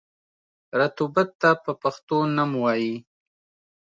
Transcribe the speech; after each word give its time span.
رطوبت 0.79 1.29
ته 1.41 1.49
په 1.63 1.71
پښتو 1.81 2.17
نم 2.35 2.51
وايي. 2.63 2.95